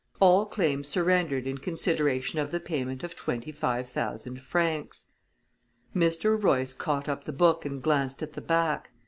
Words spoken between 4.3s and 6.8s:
francs." Mr. Royce